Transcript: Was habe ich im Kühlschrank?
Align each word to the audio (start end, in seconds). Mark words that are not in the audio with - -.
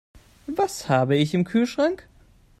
Was 0.47 0.89
habe 0.89 1.15
ich 1.15 1.35
im 1.35 1.43
Kühlschrank? 1.43 2.09